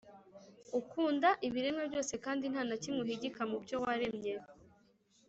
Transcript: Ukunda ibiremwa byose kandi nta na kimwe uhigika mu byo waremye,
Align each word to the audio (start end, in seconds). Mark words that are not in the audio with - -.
Ukunda 0.79 1.29
ibiremwa 1.47 1.83
byose 1.91 2.13
kandi 2.25 2.45
nta 2.51 2.61
na 2.69 2.75
kimwe 2.81 2.99
uhigika 3.03 3.41
mu 3.49 3.57
byo 3.63 3.75
waremye, 3.83 4.33